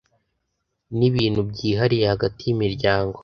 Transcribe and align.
nibintu 0.97 1.39
byihariye 1.49 2.05
hagati 2.13 2.41
y’imiryango, 2.43 3.17